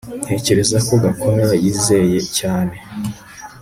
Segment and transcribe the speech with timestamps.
[0.25, 2.75] Ntekereza ko Gakwaya yizeye cyane